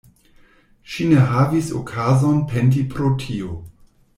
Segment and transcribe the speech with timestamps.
[0.93, 3.55] Ŝi ne havis okazon penti pro tio.